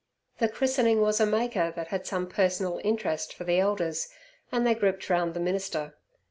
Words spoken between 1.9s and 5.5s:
some personal interest for the elders, and they grouped round the